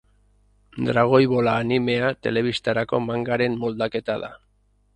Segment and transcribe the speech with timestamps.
[0.87, 4.33] Dragoi Bola animea telebistarako mangaren moldaketa da.